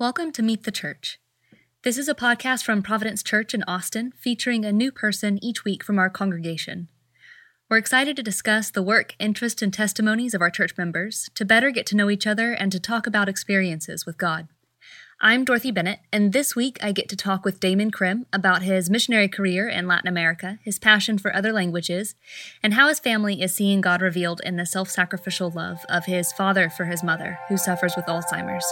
[0.00, 1.20] Welcome to Meet the Church.
[1.82, 5.84] This is a podcast from Providence Church in Austin featuring a new person each week
[5.84, 6.88] from our congregation.
[7.68, 11.70] We're excited to discuss the work, interest, and testimonies of our church members, to better
[11.70, 14.48] get to know each other, and to talk about experiences with God.
[15.20, 18.88] I'm Dorothy Bennett, and this week I get to talk with Damon Krim about his
[18.88, 22.14] missionary career in Latin America, his passion for other languages,
[22.62, 26.32] and how his family is seeing God revealed in the self sacrificial love of his
[26.32, 28.64] father for his mother, who suffers with Alzheimer's.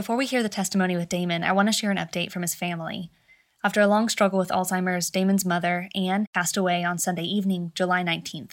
[0.00, 2.54] Before we hear the testimony with Damon, I want to share an update from his
[2.54, 3.10] family.
[3.62, 8.02] After a long struggle with Alzheimer's, Damon's mother, Anne, passed away on Sunday evening, July
[8.02, 8.52] 19th.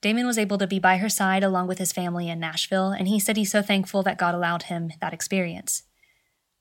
[0.00, 3.06] Damon was able to be by her side along with his family in Nashville, and
[3.06, 5.82] he said he's so thankful that God allowed him that experience.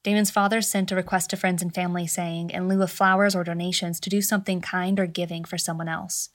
[0.03, 3.45] Damon's father sent a request to friends and family saying, in lieu of flowers or
[3.45, 6.31] donations, to do something kind or giving for someone else.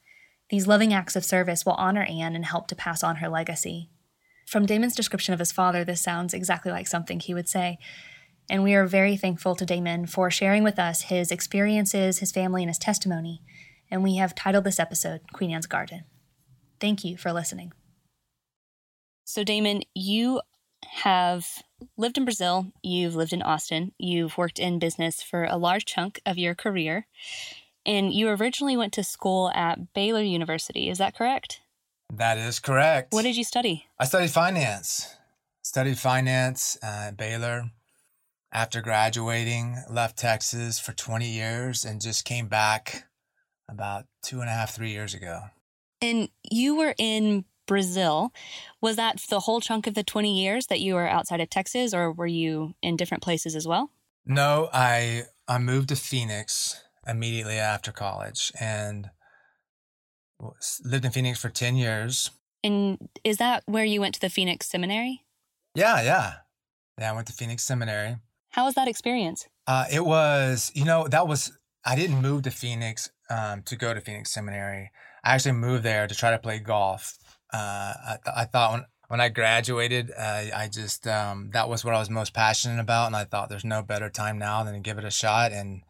[0.48, 3.90] These loving acts of service will honor Anne and help to pass on her legacy.
[4.46, 7.78] From Damon's description of his father, this sounds exactly like something he would say.
[8.48, 12.62] And we are very thankful to Damon for sharing with us his experiences, his family,
[12.62, 13.40] and his testimony.
[13.90, 16.04] And we have titled this episode Queen Anne's Garden.
[16.80, 17.72] Thank you for listening.
[19.24, 20.42] So, Damon, you
[20.86, 21.62] have
[21.96, 26.20] lived in Brazil, you've lived in Austin, you've worked in business for a large chunk
[26.26, 27.06] of your career,
[27.86, 30.90] and you originally went to school at Baylor University.
[30.90, 31.60] Is that correct?
[32.12, 33.12] That is correct.
[33.12, 33.86] What did you study?
[33.98, 35.14] I studied finance.
[35.62, 37.70] Studied finance at Baylor.
[38.52, 43.04] After graduating, left Texas for 20 years and just came back
[43.68, 45.40] about two and a half, three years ago.
[46.00, 48.32] And you were in Brazil.
[48.80, 51.94] Was that the whole chunk of the 20 years that you were outside of Texas,
[51.94, 53.90] or were you in different places as well?
[54.26, 59.10] No, I I moved to Phoenix immediately after college and
[60.84, 62.30] lived in Phoenix for 10 years.
[62.62, 65.24] And is that where you went to the Phoenix Seminary?
[65.74, 66.34] Yeah, yeah.
[66.98, 68.16] Yeah, I went to Phoenix Seminary.
[68.50, 69.46] How was that experience?
[69.66, 71.52] Uh, it was, you know, that was,
[71.84, 74.90] I didn't move to Phoenix um, to go to Phoenix Seminary.
[75.24, 77.18] I actually moved there to try to play golf.
[77.52, 81.84] Uh, I, th- I thought when, when I graduated, uh, I just, um, that was
[81.84, 83.06] what I was most passionate about.
[83.06, 85.52] And I thought there's no better time now than to give it a shot.
[85.52, 85.82] And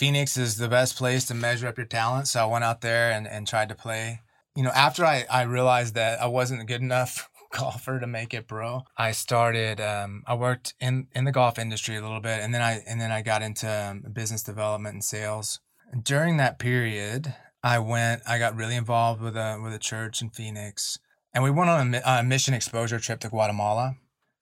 [0.00, 2.26] Phoenix is the best place to measure up your talent.
[2.26, 4.22] So I went out there and, and tried to play.
[4.56, 8.32] You know, after I, I realized that I wasn't a good enough golfer to make
[8.32, 9.78] it pro, I started.
[9.78, 12.98] Um, I worked in, in the golf industry a little bit, and then I and
[12.98, 15.60] then I got into um, business development and sales.
[16.02, 18.22] During that period, I went.
[18.26, 20.98] I got really involved with a with a church in Phoenix,
[21.34, 23.96] and we went on a, a mission exposure trip to Guatemala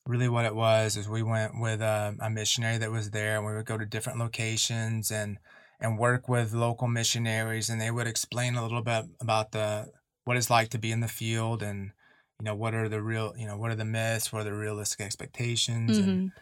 [0.09, 3.47] really what it was is we went with a, a, missionary that was there and
[3.47, 5.39] we would go to different locations and
[5.81, 9.87] and work with local missionaries and they would explain a little bit about the
[10.25, 11.93] what it's like to be in the field and
[12.41, 14.53] you know what are the real you know what are the myths what are the
[14.53, 16.09] realistic expectations mm-hmm.
[16.09, 16.33] and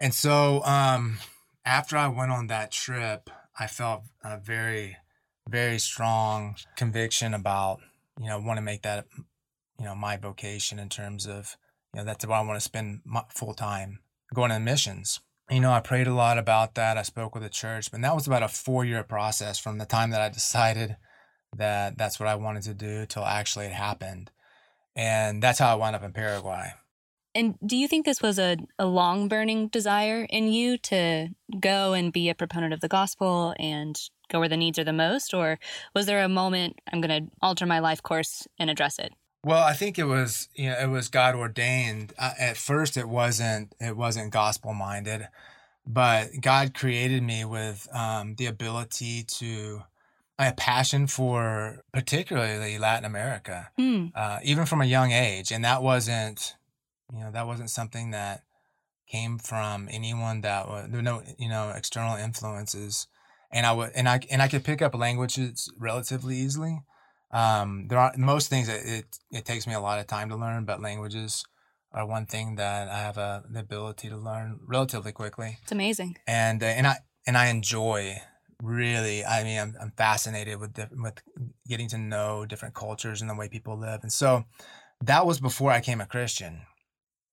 [0.00, 1.18] and so um
[1.64, 4.96] after i went on that trip i felt a very
[5.48, 7.80] very strong conviction about
[8.20, 9.04] you know want to make that
[9.80, 11.56] you know my vocation in terms of
[11.96, 14.00] you know, that's where I want to spend my full time
[14.34, 15.20] going on missions.
[15.48, 16.98] You know, I prayed a lot about that.
[16.98, 19.86] I spoke with the church, but that was about a four year process from the
[19.86, 20.96] time that I decided
[21.56, 24.30] that that's what I wanted to do till actually it happened.
[24.94, 26.72] And that's how I wound up in Paraguay.
[27.34, 31.28] And do you think this was a, a long burning desire in you to
[31.58, 33.98] go and be a proponent of the gospel and
[34.30, 35.32] go where the needs are the most?
[35.32, 35.58] Or
[35.94, 39.14] was there a moment, I'm going to alter my life course and address it?
[39.46, 42.12] Well, I think it was you know it was God ordained.
[42.18, 45.28] Uh, at first, it wasn't it wasn't gospel minded,
[45.86, 49.84] but God created me with um, the ability to
[50.36, 54.10] a passion for particularly Latin America, mm.
[54.16, 56.56] uh, even from a young age, and that wasn't
[57.14, 58.42] you know that wasn't something that
[59.06, 63.06] came from anyone that was there were no you know external influences,
[63.52, 66.80] and I would and I and I could pick up languages relatively easily
[67.30, 70.36] um, there are most things that it it takes me a lot of time to
[70.36, 71.44] learn, but languages
[71.92, 75.58] are one thing that I have a, the ability to learn relatively quickly.
[75.62, 76.18] It's amazing.
[76.26, 78.20] And uh, and I and I enjoy
[78.62, 79.24] really.
[79.24, 81.20] I mean, I'm I'm fascinated with diff- with
[81.68, 84.02] getting to know different cultures and the way people live.
[84.02, 84.44] And so
[85.02, 86.62] that was before I became a Christian.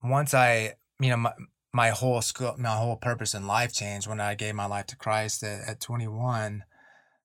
[0.03, 1.33] Once I, you know, my,
[1.73, 4.97] my whole school, my whole purpose in life changed when I gave my life to
[4.97, 6.63] Christ at, at 21.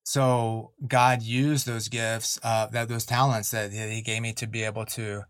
[0.09, 4.63] So God used those gifts, uh, that those talents that He gave me to be
[4.63, 5.25] able to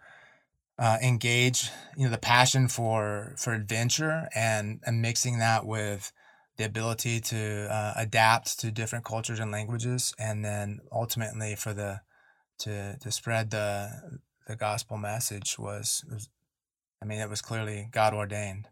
[0.79, 6.13] uh, engage, you know, the passion for for adventure and and mixing that with
[6.59, 12.03] the ability to uh, adapt to different cultures and languages, and then ultimately for the
[12.61, 16.29] to to spread the the gospel message was, was
[17.03, 18.69] I mean, it was clearly God ordained.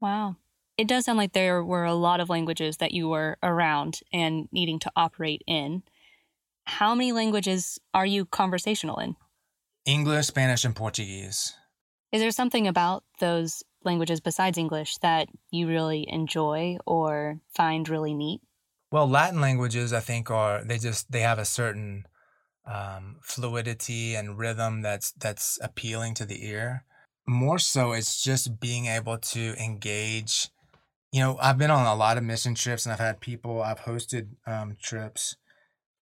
[0.00, 0.36] Wow.
[0.76, 4.48] It does sound like there were a lot of languages that you were around and
[4.50, 5.82] needing to operate in.
[6.66, 9.16] How many languages are you conversational in?
[9.84, 11.54] English, Spanish, and Portuguese.
[12.10, 18.14] Is there something about those languages besides English that you really enjoy or find really
[18.14, 18.40] neat?
[18.90, 22.06] Well, Latin languages, I think, are they just they have a certain
[22.66, 26.84] um, fluidity and rhythm that's that's appealing to the ear.
[27.26, 30.48] More so, it's just being able to engage.
[31.14, 33.62] You know, I've been on a lot of mission trips, and I've had people.
[33.62, 35.36] I've hosted um, trips,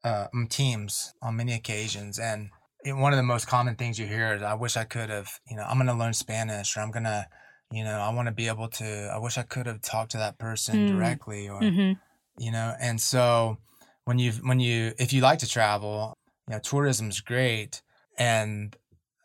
[0.04, 2.50] uh, teams on many occasions, and
[2.83, 5.56] one of the most common things you hear is, "I wish I could have." You
[5.56, 7.25] know, I'm going to learn Spanish, or I'm going to,
[7.71, 9.09] you know, I want to be able to.
[9.15, 10.89] I wish I could have talked to that person mm.
[10.89, 11.94] directly, or mm-hmm.
[12.38, 12.75] you know.
[12.77, 13.59] And so,
[14.04, 16.18] when you when you if you like to travel,
[16.50, 17.81] you know, tourism's great,
[18.18, 18.75] and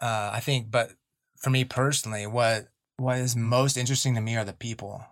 [0.00, 0.92] uh, I think, but
[1.40, 2.68] for me personally, what
[2.98, 5.04] what is most interesting to me are the people,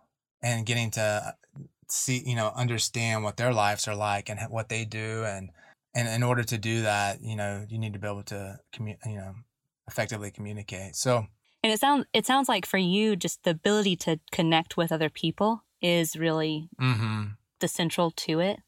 [0.42, 1.34] and getting to
[1.88, 5.50] see, you know, understand what their lives are like and what they do, and
[5.94, 8.98] and in order to do that, you know, you need to be able to commu-
[9.04, 9.34] you know,
[9.88, 10.96] effectively communicate.
[10.96, 11.26] So,
[11.62, 15.10] and it sounds it sounds like for you, just the ability to connect with other
[15.10, 17.24] people is really mm-hmm.
[17.60, 18.58] the central to it.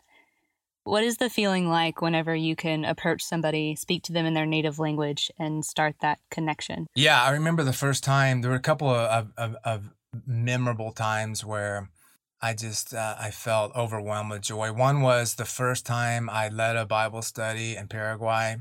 [0.85, 4.47] What is the feeling like whenever you can approach somebody, speak to them in their
[4.47, 6.89] native language, and start that connection?
[6.97, 8.41] Yeah, I remember the first time.
[8.41, 9.91] There were a couple of, of, of
[10.26, 11.91] memorable times where
[12.41, 14.73] I just uh, I felt overwhelmed with joy.
[14.73, 18.56] One was the first time I led a Bible study in Paraguay,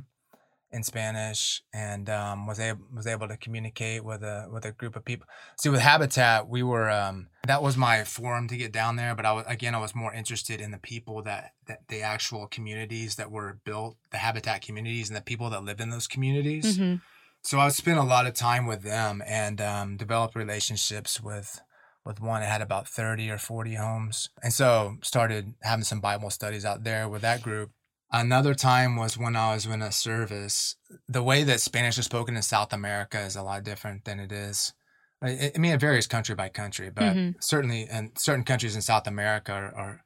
[0.72, 4.96] in Spanish and um, was able was able to communicate with a with a group
[4.96, 5.28] of people.
[5.58, 9.16] See, with Habitat, we were um, that was my forum to get down there.
[9.16, 12.48] But I was again, I was more interested in the people that that the actual
[12.48, 16.78] communities that were built, the Habitat communities, and the people that lived in those communities.
[16.78, 16.96] Mm-hmm.
[17.44, 21.62] So I spent a lot of time with them and um, developed relationships with
[22.04, 26.32] with one that had about 30 or 40 homes and so started having some bible
[26.32, 27.70] studies out there with that group
[28.12, 30.76] Another time was when I was in a service.
[31.08, 34.34] The way that Spanish is spoken in South America is a lot different than it
[34.34, 34.74] is.
[35.22, 37.38] I, mean, it varies country by country, but mm-hmm.
[37.40, 40.04] certainly in certain countries in South America are are,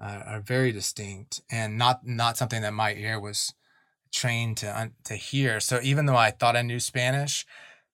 [0.00, 3.52] uh, are very distinct and not not something that my ear was
[4.14, 5.60] trained to to hear.
[5.60, 7.44] So even though I thought I knew Spanish,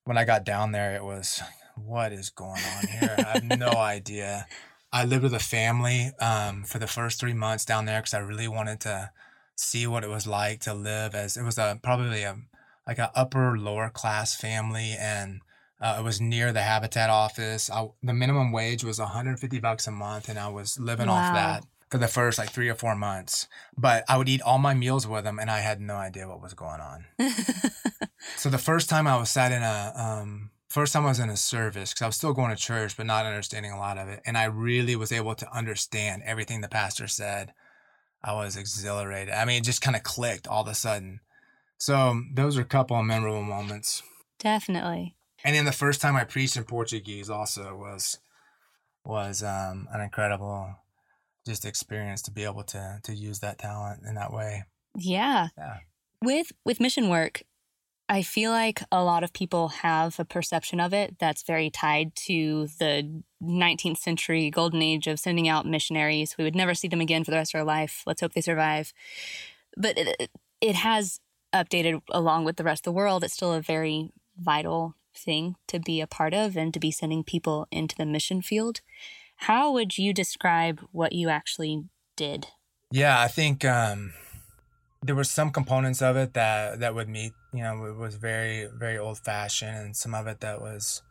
[0.03, 1.41] when I got down there, it was
[1.75, 3.15] what is going on here?
[3.17, 4.45] I have no idea.
[4.93, 8.19] I lived with a family um, for the first three months down there because I
[8.19, 9.11] really wanted to
[9.55, 12.35] see what it was like to live as it was a probably a
[12.87, 15.41] like an upper lower class family and
[15.79, 19.91] uh, it was near the habitat office I, the minimum wage was 150 bucks a
[19.91, 21.13] month and i was living wow.
[21.13, 23.47] off that for the first like three or four months
[23.77, 26.41] but i would eat all my meals with them and i had no idea what
[26.41, 27.05] was going on
[28.37, 31.29] so the first time i was sat in a um, first time i was in
[31.29, 34.07] a service because i was still going to church but not understanding a lot of
[34.07, 37.53] it and i really was able to understand everything the pastor said
[38.23, 39.33] I was exhilarated.
[39.33, 41.21] I mean, it just kind of clicked all of a sudden.
[41.77, 44.03] So those are a couple of memorable moments.
[44.37, 45.15] Definitely.
[45.43, 48.19] And then the first time I preached in Portuguese also was
[49.03, 50.75] was um, an incredible
[51.45, 54.63] just experience to be able to to use that talent in that way.
[54.95, 55.49] Yeah.
[55.57, 55.77] Yeah.
[56.21, 57.43] With with mission work,
[58.11, 62.13] I feel like a lot of people have a perception of it that's very tied
[62.27, 66.35] to the 19th century golden age of sending out missionaries.
[66.37, 68.03] We would never see them again for the rest of our life.
[68.05, 68.93] Let's hope they survive.
[69.77, 70.29] But it,
[70.59, 71.21] it has
[71.53, 73.23] updated along with the rest of the world.
[73.23, 77.23] It's still a very vital thing to be a part of and to be sending
[77.23, 78.81] people into the mission field.
[79.41, 81.83] How would you describe what you actually
[82.15, 82.47] did?
[82.91, 84.13] Yeah, I think um,
[85.03, 88.67] there were some components of it that that would meet you know it was very
[88.77, 91.01] very old fashioned and some of it that was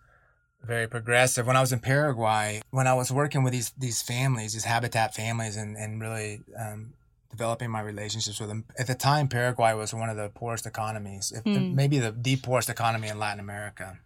[0.63, 4.53] very progressive when i was in paraguay when i was working with these these families
[4.53, 6.93] these habitat families and and really um,
[7.31, 11.33] developing my relationships with them at the time paraguay was one of the poorest economies
[11.33, 11.75] if, mm.
[11.75, 13.99] maybe the, the poorest economy in latin america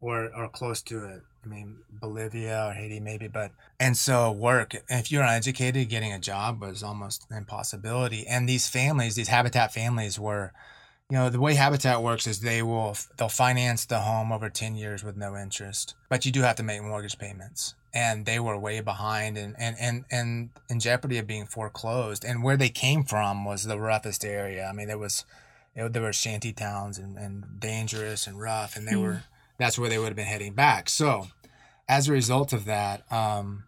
[0.00, 4.74] or or close to it I mean, Bolivia or Haiti, maybe, but and so work.
[4.88, 8.26] If you're uneducated, getting a job was almost an impossibility.
[8.26, 10.52] And these families, these habitat families, were
[11.08, 14.74] you know the way habitat works is they will they'll finance the home over 10
[14.74, 18.58] years with no interest but you do have to make mortgage payments and they were
[18.58, 23.04] way behind and and and, and in jeopardy of being foreclosed and where they came
[23.04, 25.24] from was the roughest area i mean there was
[25.76, 29.02] it, there were shanty towns and, and dangerous and rough and they mm.
[29.02, 29.22] were
[29.58, 30.88] that's where they would have been heading back.
[30.88, 31.28] So
[31.88, 33.64] as a result of that um,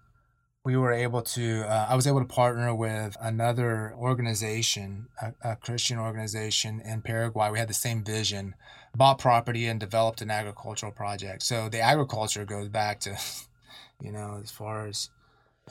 [0.64, 5.56] we were able to uh, i was able to partner with another organization a, a,
[5.56, 7.50] christian organization in paraguay.
[7.50, 8.54] We had the same vision
[8.94, 11.42] bought property and developed an agricultural project.
[11.42, 13.16] So the agriculture goes back to
[14.02, 15.10] you know as far as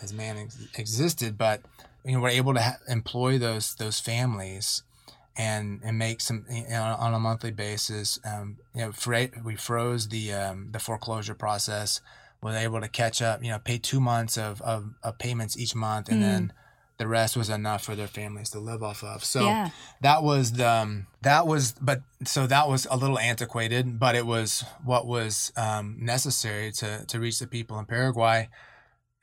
[0.02, 1.62] as man ex- existed but
[2.06, 4.84] you know we're able to ha- employ those those families
[5.38, 8.92] and and make some you know, on a monthly basis um, you know
[9.44, 12.02] we froze the um, the foreclosure process
[12.42, 15.76] was able to catch up, you know, pay two months of, of, of payments each
[15.76, 16.26] month, and mm.
[16.26, 16.54] then
[16.98, 19.24] the rest was enough for their families to live off of.
[19.24, 19.70] So yeah.
[20.02, 24.26] that was the um, that was, but so that was a little antiquated, but it
[24.26, 28.50] was what was um, necessary to to reach the people in Paraguay.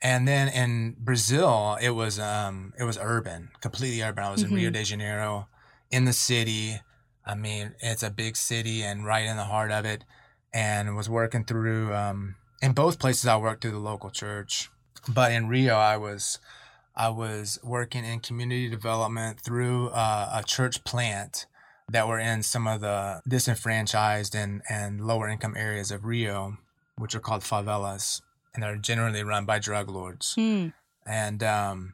[0.01, 4.23] And then in Brazil, it was um, it was urban, completely urban.
[4.23, 4.51] I was mm-hmm.
[4.51, 4.73] in Rio mm-hmm.
[4.73, 5.47] de Janeiro,
[5.91, 6.79] in the city.
[7.25, 10.03] I mean, it's a big city and right in the heart of it,
[10.53, 14.69] and was working through um, in both places I worked through the local church,
[15.07, 16.39] but in Rio I was
[16.95, 21.45] I was working in community development through uh, a church plant
[21.91, 26.57] that were in some of the disenfranchised and, and lower income areas of Rio,
[26.97, 28.21] which are called favelas,
[28.53, 30.35] and they're generally run by drug lords.
[30.37, 30.73] Mm.
[31.05, 31.93] And um,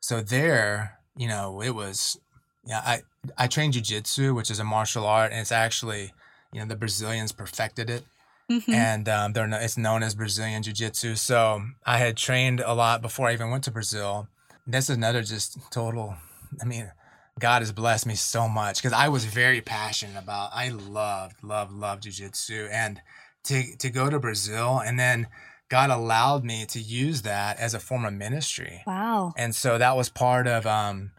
[0.00, 2.18] so there, you know, it was,
[2.64, 3.02] yeah, I,
[3.36, 6.12] I trained jujitsu, which is a martial art, and it's actually,
[6.52, 8.04] you know, the Brazilians perfected it.
[8.50, 8.72] Mm-hmm.
[8.72, 11.16] And um, they're it's known as Brazilian Jiu Jitsu.
[11.16, 14.28] So I had trained a lot before I even went to Brazil.
[14.66, 16.16] This is another just total.
[16.60, 16.92] I mean,
[17.40, 20.50] God has blessed me so much because I was very passionate about.
[20.54, 23.00] I loved, loved, loved Jiu Jitsu, and
[23.44, 25.26] to to go to Brazil and then
[25.68, 28.82] God allowed me to use that as a form of ministry.
[28.86, 29.34] Wow!
[29.36, 30.66] And so that was part of.
[30.66, 31.10] Um,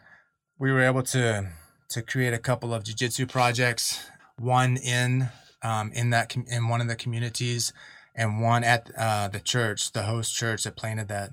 [0.59, 1.49] we were able to
[1.89, 5.29] to create a couple of jiu-jitsu projects one in
[5.63, 7.73] um, in that com- in one of the communities,
[8.15, 11.31] and one at uh, the church, the host church that planted that,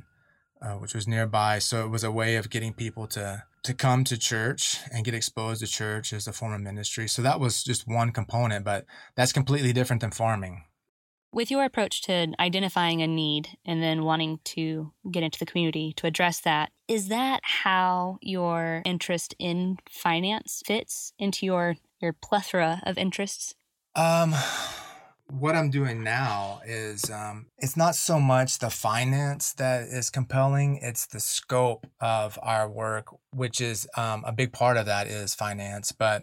[0.63, 1.59] uh, which was nearby.
[1.59, 5.15] So it was a way of getting people to to come to church and get
[5.15, 7.09] exposed to church as a form of ministry.
[7.09, 8.85] So that was just one component, but
[9.17, 10.65] that's completely different than farming.
[11.33, 15.93] With your approach to identifying a need and then wanting to get into the community
[15.97, 22.83] to address that, is that how your interest in finance fits into your your plethora
[22.85, 23.55] of interests?
[23.97, 24.35] Um,
[25.31, 30.79] what I'm doing now is um, it's not so much the finance that is compelling;
[30.83, 35.35] it's the scope of our work, which is um, a big part of that is
[35.35, 35.93] finance.
[35.93, 36.23] But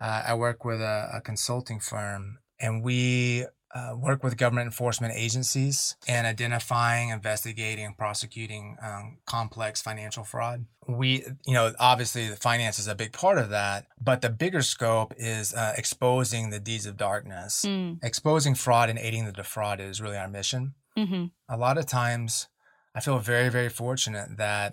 [0.00, 5.14] uh, I work with a, a consulting firm, and we uh, work with government enforcement
[5.16, 10.66] agencies in identifying, investigating, prosecuting um, complex financial fraud.
[10.88, 14.62] We, you know, obviously the finance is a big part of that, but the bigger
[14.62, 17.64] scope is uh, exposing the deeds of darkness.
[17.66, 17.98] Mm.
[18.02, 20.74] Exposing fraud and aiding the defrauded is really our mission.
[20.98, 21.26] Mm-hmm.
[21.48, 22.48] A lot of times,
[22.94, 24.72] I feel very, very fortunate that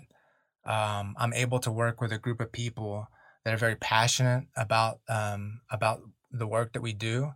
[0.64, 3.06] um, I'm able to work with a group of people
[3.44, 6.00] that are very passionate about um, about
[6.30, 7.32] the work that we do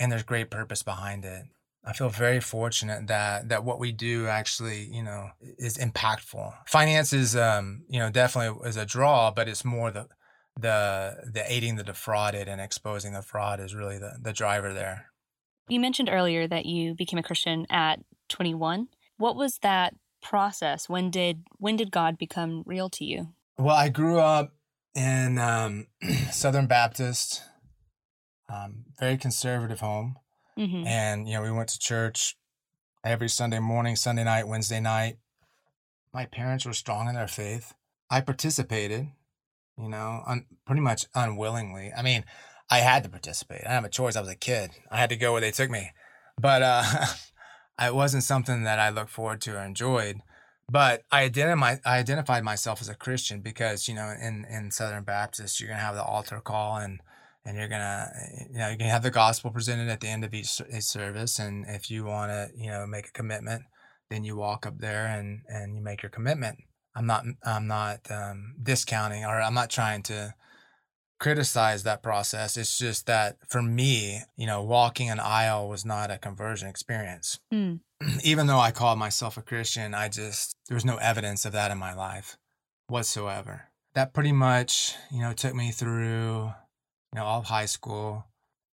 [0.00, 1.44] and there's great purpose behind it.
[1.84, 6.52] I feel very fortunate that that what we do actually, you know, is impactful.
[6.66, 10.08] Finance is, um, you know, definitely is a draw, but it's more the
[10.58, 15.06] the the aiding the defrauded and exposing the fraud is really the the driver there.
[15.68, 18.88] You mentioned earlier that you became a Christian at 21.
[19.18, 20.88] What was that process?
[20.88, 23.28] When did when did God become real to you?
[23.58, 24.52] Well, I grew up
[24.94, 25.86] in um,
[26.30, 27.42] Southern Baptist
[28.50, 30.16] um, very conservative home.
[30.58, 30.86] Mm-hmm.
[30.86, 32.36] And, you know, we went to church
[33.04, 35.18] every Sunday morning, Sunday night, Wednesday night.
[36.12, 37.74] My parents were strong in their faith.
[38.10, 39.08] I participated,
[39.78, 41.92] you know, un- pretty much unwillingly.
[41.96, 42.24] I mean,
[42.68, 43.60] I had to participate.
[43.60, 44.16] I didn't have a choice.
[44.16, 44.70] I was a kid.
[44.90, 45.92] I had to go where they took me.
[46.38, 46.84] But uh,
[47.80, 50.20] it wasn't something that I looked forward to or enjoyed.
[50.68, 55.04] But I identified, I identified myself as a Christian because, you know, in, in Southern
[55.04, 57.00] Baptist, you're going to have the altar call and
[57.44, 58.10] and you're gonna
[58.50, 61.38] you know you're gonna have the gospel presented at the end of each, each service
[61.38, 63.62] and if you want to you know make a commitment
[64.10, 66.58] then you walk up there and and you make your commitment.
[66.96, 70.34] I'm not i'm not um, discounting or i'm not trying to
[71.20, 72.56] criticize that process.
[72.56, 77.38] It's just that for me you know walking an aisle was not a conversion experience.
[78.02, 78.24] Mm.
[78.24, 81.70] even though i called myself a christian i just there was no evidence of that
[81.70, 82.38] in my life
[82.90, 83.68] whatsoever.
[83.94, 86.52] That pretty much you know took me through
[87.12, 88.26] you know, all of high school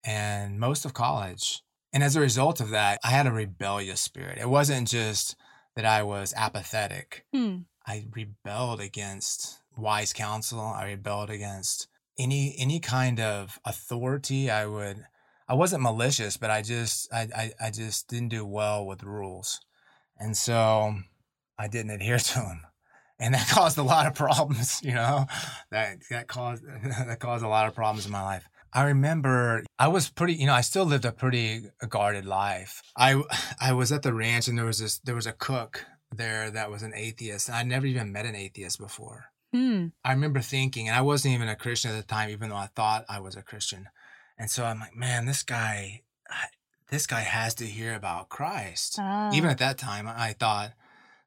[0.03, 1.61] and most of college.
[1.93, 4.37] And as a result of that, I had a rebellious spirit.
[4.37, 5.35] It wasn't just
[5.75, 7.25] that I was apathetic.
[7.33, 7.59] Hmm.
[7.85, 10.59] I rebelled against wise counsel.
[10.59, 11.87] I rebelled against
[12.19, 14.49] any any kind of authority.
[14.49, 15.05] I would
[15.47, 19.59] I wasn't malicious, but I just I, I, I just didn't do well with rules.
[20.17, 20.95] And so
[21.57, 22.61] I didn't adhere to them.
[23.19, 25.25] And that caused a lot of problems, you know.
[25.71, 28.47] That that caused that caused a lot of problems in my life.
[28.73, 32.81] I remember I was pretty, you know, I still lived a pretty guarded life.
[32.95, 33.21] I
[33.59, 36.71] I was at the ranch and there was this there was a cook there that
[36.71, 37.49] was an atheist.
[37.49, 39.25] I never even met an atheist before.
[39.53, 39.87] Hmm.
[40.03, 42.67] I remember thinking, and I wasn't even a Christian at the time, even though I
[42.75, 43.87] thought I was a Christian.
[44.37, 46.03] And so I'm like, man, this guy,
[46.89, 48.97] this guy has to hear about Christ.
[48.99, 49.31] Ah.
[49.33, 50.73] Even at that time, I thought.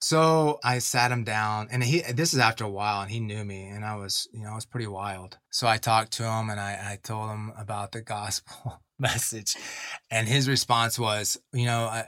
[0.00, 2.00] So I sat him down, and he.
[2.00, 4.54] This is after a while, and he knew me, and I was, you know, I
[4.54, 5.38] was pretty wild.
[5.50, 9.57] So I talked to him, and I, I told him about the gospel message,
[10.11, 12.07] and his response was, you know, I,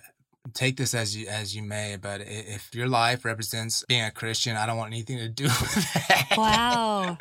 [0.54, 4.56] take this as you as you may, but if your life represents being a Christian,
[4.56, 6.34] I don't want anything to do with that.
[6.37, 7.18] Wow.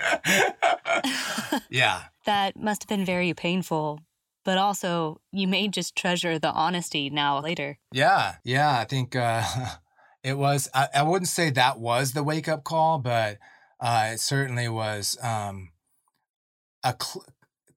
[1.70, 2.04] yeah.
[2.26, 4.00] That must have been very painful,
[4.44, 7.78] but also you may just treasure the honesty now later.
[7.92, 8.36] Yeah.
[8.44, 8.78] Yeah.
[8.80, 9.44] I think uh,
[10.24, 13.38] it was, I, I wouldn't say that was the wake up call, but
[13.80, 15.72] uh, it certainly was um,
[16.84, 17.26] a cl-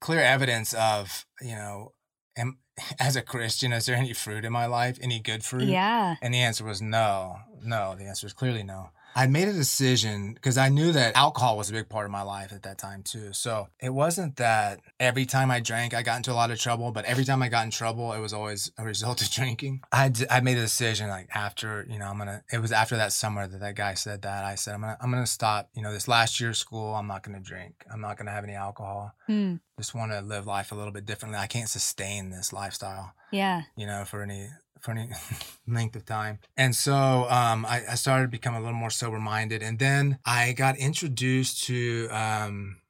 [0.00, 1.92] clear evidence of, you know,
[2.36, 2.58] am,
[3.00, 4.98] as a Christian, is there any fruit in my life?
[5.00, 5.64] Any good fruit?
[5.64, 6.16] Yeah.
[6.20, 7.36] And the answer was no.
[7.62, 7.94] No.
[7.96, 8.90] The answer is clearly no.
[9.14, 12.22] I made a decision because I knew that alcohol was a big part of my
[12.22, 13.32] life at that time too.
[13.32, 16.90] So it wasn't that every time I drank, I got into a lot of trouble,
[16.92, 19.82] but every time I got in trouble, it was always a result of drinking.
[19.92, 22.72] I, d- I made a decision like after, you know, I'm going to, it was
[22.72, 24.44] after that summer that that guy said that.
[24.44, 26.56] I said, I'm going to, I'm going to stop, you know, this last year of
[26.56, 27.84] school, I'm not going to drink.
[27.92, 29.12] I'm not going to have any alcohol.
[29.26, 29.56] Hmm.
[29.78, 31.38] Just want to live life a little bit differently.
[31.38, 33.62] I can't sustain this lifestyle Yeah.
[33.76, 34.48] you know, for any
[34.92, 35.08] any
[35.66, 36.38] length of time.
[36.56, 36.94] And so
[37.30, 40.76] um, I, I started to become a little more sober minded, and then I got
[40.76, 42.08] introduced to.
[42.10, 42.80] Um,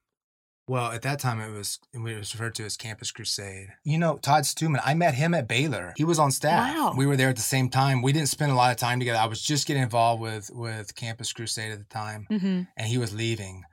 [0.66, 3.68] well, at that time, it was it was referred to as Campus Crusade.
[3.84, 4.80] You know, Todd Stuman.
[4.82, 5.92] I met him at Baylor.
[5.96, 6.74] He was on staff.
[6.74, 6.94] Wow.
[6.96, 8.00] We were there at the same time.
[8.00, 9.18] We didn't spend a lot of time together.
[9.18, 12.62] I was just getting involved with with Campus Crusade at the time Mm-hmm.
[12.78, 13.64] and he was leaving.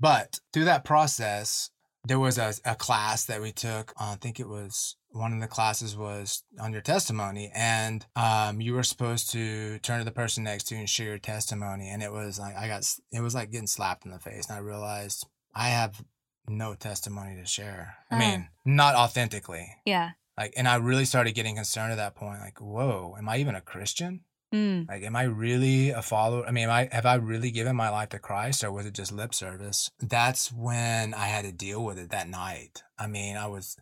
[0.00, 1.68] But through that process,
[2.06, 3.92] there was a, a class that we took.
[4.00, 8.60] Uh, I think it was one of the classes was on your testimony, and um,
[8.60, 11.88] you were supposed to turn to the person next to you and share your testimony.
[11.88, 14.56] And it was like I got, it was like getting slapped in the face, and
[14.56, 16.02] I realized I have
[16.48, 17.96] no testimony to share.
[18.10, 18.20] I Huh.
[18.20, 19.68] mean, not authentically.
[19.84, 20.10] Yeah.
[20.36, 22.40] Like, and I really started getting concerned at that point.
[22.40, 24.20] Like, whoa, am I even a Christian?
[24.54, 24.88] Mm.
[24.88, 26.46] Like, am I really a follower?
[26.46, 28.94] I mean, am I have I really given my life to Christ, or was it
[28.94, 29.90] just lip service?
[30.00, 32.82] That's when I had to deal with it that night.
[32.98, 33.76] I mean, I was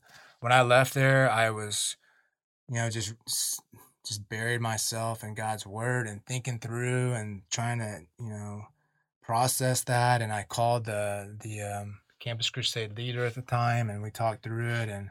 [0.46, 1.96] when I left there, I was,
[2.68, 3.14] you know, just
[4.06, 8.62] just buried myself in God's word and thinking through and trying to, you know,
[9.22, 10.22] process that.
[10.22, 14.44] And I called the the um, Campus Crusade leader at the time, and we talked
[14.44, 15.10] through it, and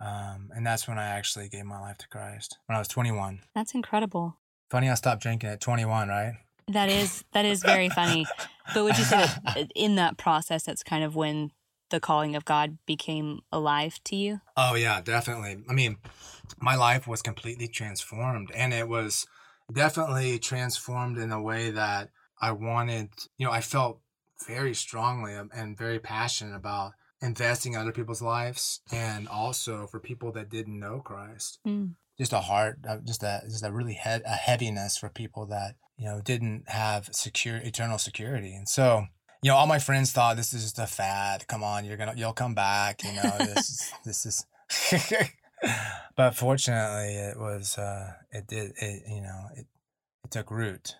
[0.00, 3.40] um, and that's when I actually gave my life to Christ when I was 21.
[3.54, 4.38] That's incredible.
[4.70, 6.36] Funny, I stopped drinking at 21, right?
[6.68, 8.26] That is that is very funny.
[8.72, 11.50] But would you say that in that process, that's kind of when
[11.90, 14.40] the calling of God became alive to you?
[14.56, 15.62] Oh yeah, definitely.
[15.68, 15.98] I mean,
[16.58, 19.26] my life was completely transformed, and it was
[19.72, 23.10] definitely transformed in a way that I wanted.
[23.38, 24.00] You know, I felt
[24.46, 30.32] very strongly and very passionate about investing in other people's lives, and also for people
[30.32, 31.58] that didn't know Christ.
[31.66, 31.94] Mm.
[32.18, 35.76] Just a heart, uh, just a just a really he- a heaviness for people that
[35.96, 39.06] you know didn't have secure eternal security, and so
[39.42, 41.46] you know, all my friends thought this is just a fad.
[41.46, 43.02] Come on, you're gonna, you'll come back.
[43.02, 44.44] You know, this, is, this is.
[46.16, 49.66] but fortunately, it was, uh, it did, it, you know, it,
[50.24, 50.96] it took root.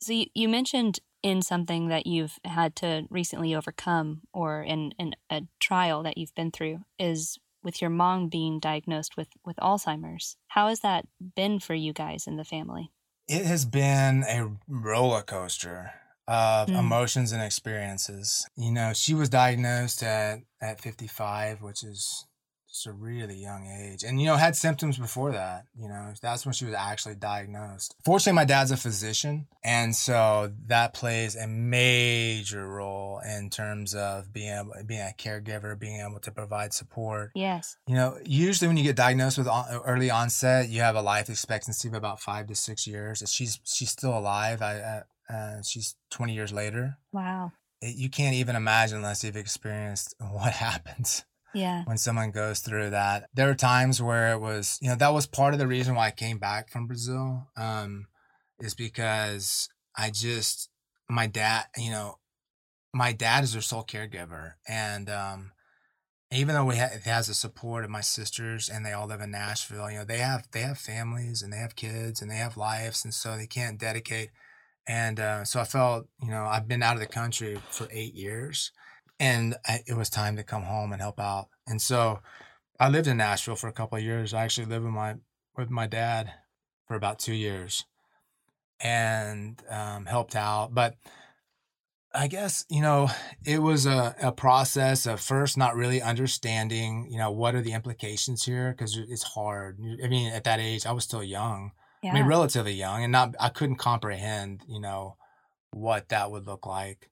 [0.00, 5.14] So you, you mentioned in something that you've had to recently overcome, or in, in
[5.30, 10.36] a trial that you've been through, is with your mom being diagnosed with with Alzheimer's.
[10.48, 12.92] How has that been for you guys in the family?
[13.26, 15.92] It has been a roller coaster
[16.28, 16.78] of Mm.
[16.78, 18.46] emotions and experiences.
[18.56, 22.26] You know, she was diagnosed at, at 55, which is
[22.68, 24.04] just a really young age.
[24.04, 25.64] And, you know, had symptoms before that.
[25.74, 27.94] You know, that's when she was actually diagnosed.
[28.04, 29.46] Fortunately, my dad's a physician.
[29.64, 35.78] And so that plays a major role in terms of being able, being a caregiver,
[35.78, 37.30] being able to provide support.
[37.34, 37.76] Yes.
[37.86, 39.48] You know, usually when you get diagnosed with
[39.86, 43.22] early onset, you have a life expectancy of about five to six years.
[43.30, 44.60] She's she's still alive.
[44.60, 46.98] I, uh, uh, she's twenty years later.
[47.12, 47.52] Wow.
[47.80, 51.24] It, you can't even imagine unless you've experienced what happens.
[51.54, 51.84] Yeah.
[51.84, 55.26] When someone goes through that, there are times where it was, you know, that was
[55.26, 57.48] part of the reason why I came back from Brazil.
[57.56, 58.06] Um,
[58.60, 60.68] is because I just
[61.08, 62.18] my dad, you know,
[62.92, 65.52] my dad is their sole caregiver, and um,
[66.30, 69.20] even though we ha- it has the support of my sisters and they all live
[69.20, 72.36] in Nashville, you know, they have they have families and they have kids and they
[72.36, 74.30] have lives, and so they can't dedicate.
[74.88, 78.14] And uh, so I felt, you know, I've been out of the country for eight
[78.14, 78.72] years,
[79.20, 81.48] and I, it was time to come home and help out.
[81.66, 82.20] And so
[82.80, 84.32] I lived in Nashville for a couple of years.
[84.32, 85.16] I actually lived with my
[85.56, 86.32] with my dad
[86.86, 87.84] for about two years,
[88.80, 90.94] and um, helped out, but
[92.14, 93.10] I guess, you know,
[93.44, 97.74] it was a, a process of first not really understanding, you know, what are the
[97.74, 98.74] implications here?
[98.76, 99.78] Because it's hard.
[100.02, 101.72] I mean, at that age, I was still young.
[102.02, 102.12] Yeah.
[102.12, 105.16] I mean, relatively young, and not, I couldn't comprehend, you know,
[105.72, 107.10] what that would look like.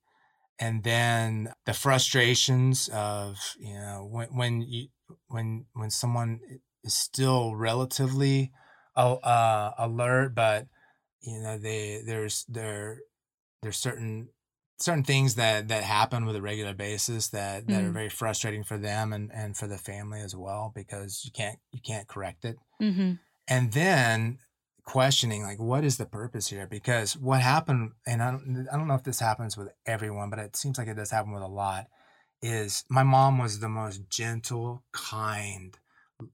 [0.58, 4.88] And then the frustrations of, you know, when, when you,
[5.28, 6.40] when, when someone
[6.82, 8.52] is still relatively
[8.96, 10.66] uh, alert, but,
[11.20, 13.00] you know, they, there's, there,
[13.62, 14.28] there's certain
[14.78, 17.88] certain things that that happen with a regular basis that that Mhm.
[17.88, 21.58] are very frustrating for them and and for the family as well because you can't
[21.72, 23.14] you can't correct it mm-hmm.
[23.48, 24.38] and then
[24.86, 26.66] questioning like what is the purpose here?
[26.66, 30.38] Because what happened and I don't, I don't know if this happens with everyone but
[30.38, 31.88] it seems like it does happen with a lot
[32.40, 35.76] is my mom was the most gentle kind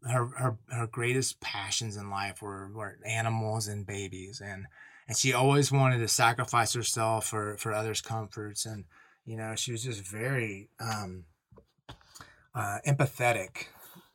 [0.05, 4.67] her her, her greatest passions in life were, were animals and babies and
[5.09, 8.85] and she always wanted to sacrifice herself for for others comforts and
[9.25, 11.25] you know she was just very um
[12.55, 13.67] uh empathetic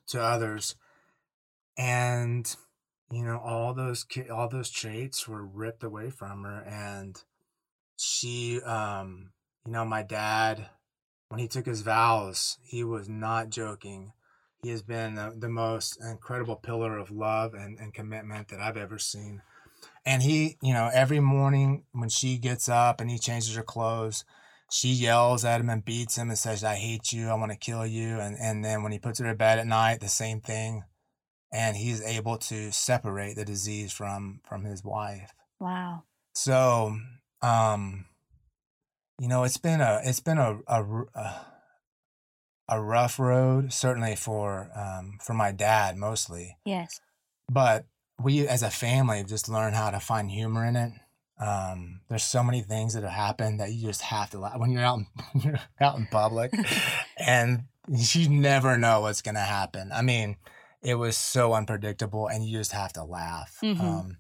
[0.06, 0.76] to others
[1.78, 2.56] and
[3.12, 7.24] you know all those all those traits were ripped away from her and
[7.98, 9.32] she um
[9.66, 10.70] you know my dad
[11.30, 14.14] when he took his vows he was not joking.
[14.64, 18.78] He has been the, the most incredible pillar of love and, and commitment that i've
[18.78, 19.42] ever seen.
[20.06, 24.26] And he you know every morning when she gets up and he changes her clothes
[24.70, 27.30] she yells at him and beats him and says i hate you.
[27.30, 28.20] I want to kill you.
[28.20, 30.84] And and then when he puts her to bed at night the same thing
[31.52, 36.04] and he's able to separate the disease from from his wife Wow.
[36.34, 36.98] so
[37.42, 38.06] um
[39.20, 40.84] you know it's been a it's been a a,
[41.16, 41.46] a,
[42.70, 47.00] a rough road certainly for um for my dad mostly Yes.
[47.52, 47.86] but
[48.22, 50.92] we as a family have just learn how to find humor in it.
[51.40, 54.72] Um, there's so many things that have happened that you just have to laugh when
[54.72, 56.52] you're out in, when you're out in public,
[57.20, 59.92] and you never know what's gonna happen.
[59.94, 60.38] I mean,
[60.82, 63.58] it was so unpredictable, and you just have to laugh.
[63.62, 63.80] Mhm.
[63.80, 64.18] Um,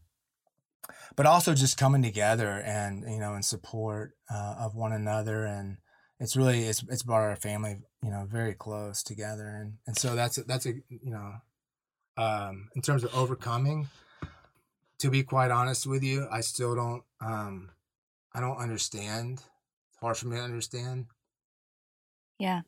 [1.15, 5.77] but also just coming together and you know in support uh, of one another, and
[6.19, 10.15] it's really it's it's brought our family you know very close together, and and so
[10.15, 11.33] that's a, that's a you know
[12.17, 13.87] um, in terms of overcoming.
[15.01, 17.03] To be quite honest with you, I still don't.
[17.21, 17.69] Um,
[18.33, 19.33] I don't understand.
[19.89, 21.05] It's hard for me to understand.
[22.39, 22.61] Yeah.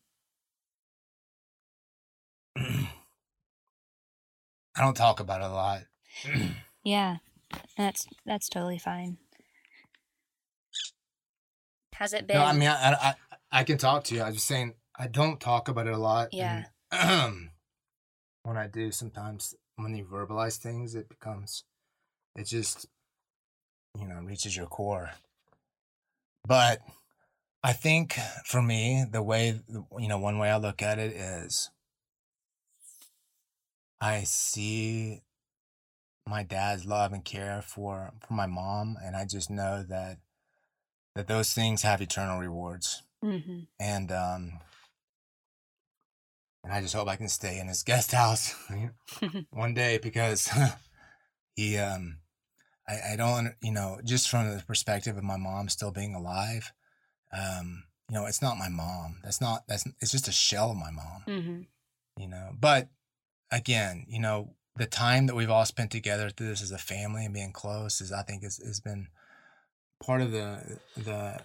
[4.80, 5.82] I don't talk about it a lot.
[6.82, 7.18] Yeah.
[7.78, 9.18] That's that's totally fine.
[11.94, 12.38] Has it been?
[12.38, 13.14] no, I mean, I, I
[13.52, 14.24] I can talk to you.
[14.24, 16.30] I'm just saying I don't talk about it a lot.
[16.34, 16.64] Yeah.
[16.92, 17.50] and
[18.44, 21.66] when I do, sometimes when you verbalize things, it becomes,
[22.38, 22.86] it just,
[24.00, 25.12] you know, reaches your core.
[26.48, 26.80] But
[27.62, 29.60] I think for me, the way,
[30.00, 31.70] you know, one way I look at it is
[34.02, 35.24] I see
[36.28, 40.20] my dad's love and care for for my mom and I just know that
[41.16, 43.04] that those things have eternal rewards.
[43.24, 44.60] Hmm and um
[46.64, 48.54] and I just hope I can stay in his guest house
[49.52, 50.50] one day because
[51.56, 52.20] he um
[52.88, 56.72] I, I don't you know just from the perspective of my mom still being alive
[57.34, 59.20] um you know it's not my mom.
[59.24, 61.62] That's not that's it's just a shell of my mom hmm
[62.18, 62.50] you know?
[62.60, 62.90] But
[63.52, 67.26] again you know the time that we've all spent together through this as a family
[67.26, 69.08] and being close is i think has, has been
[70.04, 71.40] part of the the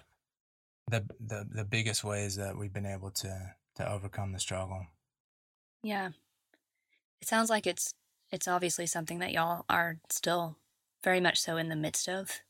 [0.89, 4.85] the the, the biggest ways that we've been able to to overcome the struggle
[5.83, 6.09] Yeah.
[7.21, 7.93] It sounds like it's
[8.31, 10.57] it's obviously something that y'all are still
[11.03, 12.41] very much so in the midst of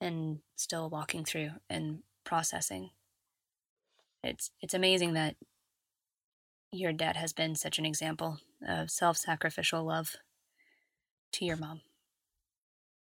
[0.00, 2.90] and still walking through and processing.
[4.22, 5.36] It's it's amazing that
[6.74, 10.16] your dad has been such an example of self-sacrificial love
[11.32, 11.82] to your mom.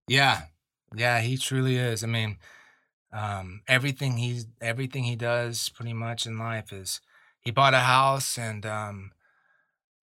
[0.08, 0.42] Yeah,
[0.94, 2.04] yeah, he truly is.
[2.04, 2.38] I mean,
[3.12, 7.00] um, everything he's everything he does pretty much in life is
[7.40, 9.12] he bought a house and um,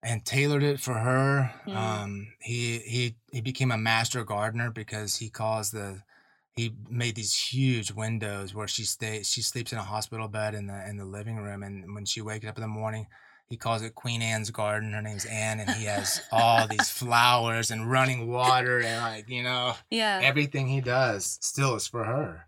[0.04, 1.54] and tailored it for her.
[1.68, 1.76] Mm.
[1.76, 6.04] Um, he he he became a master gardener because he caused the
[6.54, 10.68] he made these huge windows where she stays she sleeps in a hospital bed in
[10.68, 13.08] the in the living room and when she wakes up in the morning
[13.52, 14.94] he calls it Queen Anne's garden.
[14.94, 19.44] Her name's Anne, and he has all these flowers and running water and like you
[19.44, 20.20] know Yeah.
[20.24, 22.48] everything he does still is for her.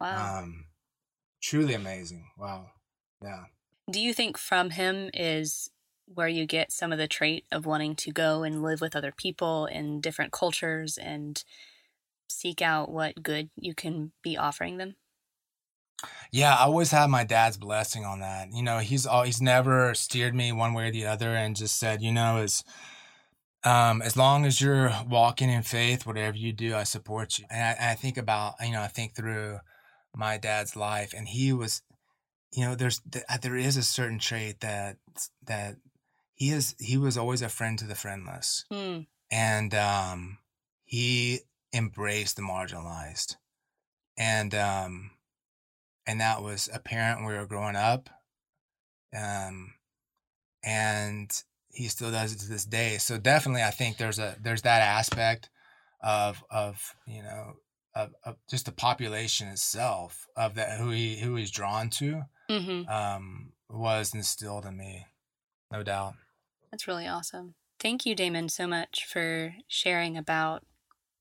[0.00, 0.40] Wow.
[0.40, 0.66] Um,
[1.42, 2.28] truly amazing.
[2.38, 2.70] Wow.
[3.22, 3.44] Yeah.
[3.90, 5.70] Do you think from him is
[6.06, 9.12] where you get some of the trait of wanting to go and live with other
[9.16, 11.42] people in different cultures and
[12.28, 14.96] seek out what good you can be offering them?
[16.30, 18.52] Yeah, I always had my dad's blessing on that.
[18.52, 21.78] You know, he's all he's never steered me one way or the other and just
[21.78, 22.64] said, you know, as
[23.64, 27.44] um as long as you're walking in faith, whatever you do, I support you.
[27.50, 29.58] And I, I think about, you know, I think through
[30.14, 31.82] my dad's life and he was
[32.52, 34.98] you know, there's uh, there is a certain trait that
[35.46, 35.76] that
[36.34, 38.64] he is he was always a friend to the friendless.
[38.70, 39.00] Hmm.
[39.30, 40.38] And um
[40.84, 41.40] he
[41.74, 43.36] embraced the marginalized.
[44.18, 45.11] And um
[46.06, 48.08] and that was apparent when we were growing up.
[49.16, 49.74] Um,
[50.64, 51.30] and
[51.68, 52.98] he still does it to this day.
[52.98, 55.50] So definitely, I think there's a there's that aspect
[56.00, 57.54] of of you know
[57.94, 62.88] of, of just the population itself of that who he who he's drawn to Mm-hmm.
[62.90, 65.06] um, was instilled in me,
[65.70, 66.14] no doubt.
[66.70, 67.54] That's really awesome.
[67.80, 70.62] Thank you, Damon, so much for sharing about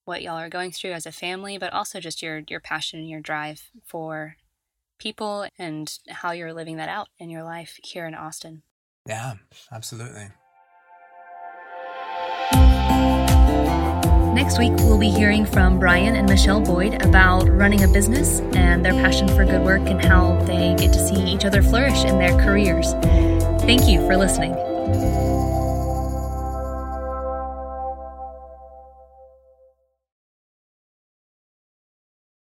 [0.03, 3.09] what y'all are going through as a family, but also just your your passion and
[3.09, 4.35] your drive for
[5.01, 8.61] people and how you're living that out in your life here in Austin.
[9.07, 9.33] Yeah,
[9.71, 10.27] absolutely.
[14.33, 18.83] Next week, we'll be hearing from Brian and Michelle Boyd about running a business and
[18.85, 22.17] their passion for good work and how they get to see each other flourish in
[22.17, 22.93] their careers.
[23.63, 24.55] Thank you for listening.